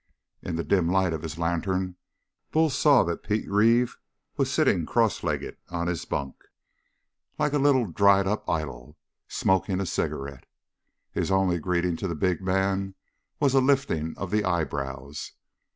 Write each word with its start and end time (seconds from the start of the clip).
In 0.41 0.55
the 0.55 0.63
dim 0.63 0.89
light 0.89 1.13
of 1.13 1.21
his 1.21 1.37
lantern, 1.37 1.95
Bull 2.49 2.71
saw 2.71 3.03
that 3.03 3.21
Pete 3.21 3.47
Reeve 3.47 3.99
was 4.35 4.49
sitting 4.51 4.83
cross 4.87 5.23
legged 5.23 5.57
on 5.69 5.85
his 5.85 6.05
bunk, 6.05 6.35
like 7.37 7.53
a 7.53 7.59
little, 7.59 7.85
dried 7.85 8.25
up 8.25 8.49
idol, 8.49 8.97
smoking 9.27 9.79
a 9.79 9.85
cigarette. 9.85 10.47
His 11.11 11.29
only 11.29 11.59
greeting 11.59 11.97
to 11.97 12.07
the 12.07 12.15
big 12.15 12.41
man 12.41 12.95
was 13.39 13.53
a 13.53 13.61
lifting 13.61 14.17
of 14.17 14.31
the 14.31 14.43
eyebrows. 14.43 15.33